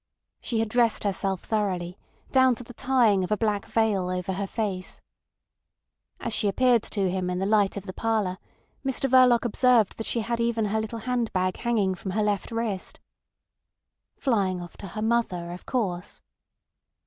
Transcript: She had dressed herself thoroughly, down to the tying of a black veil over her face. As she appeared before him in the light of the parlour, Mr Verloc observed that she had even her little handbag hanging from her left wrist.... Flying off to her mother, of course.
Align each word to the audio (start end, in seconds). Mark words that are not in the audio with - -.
She 0.41 0.57
had 0.61 0.67
dressed 0.69 1.03
herself 1.03 1.41
thoroughly, 1.41 1.95
down 2.31 2.55
to 2.55 2.63
the 2.63 2.73
tying 2.73 3.23
of 3.23 3.31
a 3.31 3.37
black 3.37 3.65
veil 3.67 4.09
over 4.09 4.33
her 4.33 4.47
face. 4.47 4.99
As 6.19 6.33
she 6.33 6.47
appeared 6.47 6.81
before 6.89 7.05
him 7.05 7.29
in 7.29 7.37
the 7.37 7.45
light 7.45 7.77
of 7.77 7.85
the 7.85 7.93
parlour, 7.93 8.39
Mr 8.83 9.07
Verloc 9.07 9.45
observed 9.45 9.99
that 9.99 10.07
she 10.07 10.21
had 10.21 10.39
even 10.39 10.65
her 10.65 10.81
little 10.81 10.97
handbag 11.05 11.57
hanging 11.57 11.93
from 11.93 12.09
her 12.13 12.23
left 12.23 12.49
wrist.... 12.49 12.99
Flying 14.17 14.59
off 14.59 14.75
to 14.77 14.87
her 14.87 15.03
mother, 15.03 15.51
of 15.51 15.67
course. 15.67 16.23